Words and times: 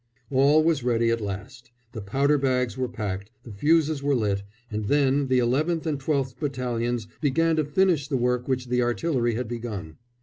All 0.31 0.63
was 0.63 0.83
ready 0.83 1.11
at 1.11 1.21
last. 1.21 1.69
The 1.91 2.01
powder 2.01 2.39
bags 2.39 2.75
were 2.75 2.87
packed, 2.89 3.29
the 3.43 3.51
fuses 3.51 4.01
were 4.01 4.15
lit, 4.15 4.41
and 4.71 4.85
then 4.85 5.27
the 5.27 5.37
11th 5.37 5.85
and 5.85 5.99
12th 5.99 6.39
Battalions 6.39 7.05
began 7.21 7.55
to 7.57 7.63
finish 7.65 8.07
the 8.07 8.17
work 8.17 8.47
which 8.47 8.69
the 8.69 8.81
artillery 8.81 9.35
had 9.35 9.47
begun. 9.47 9.97